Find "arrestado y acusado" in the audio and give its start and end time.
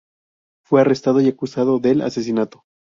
0.81-1.77